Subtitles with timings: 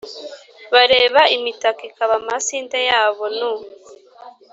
[0.73, 3.51] Bareba imitaka, ikaba amasinde yabo nu: